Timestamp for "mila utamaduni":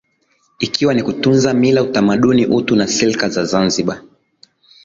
1.53-2.45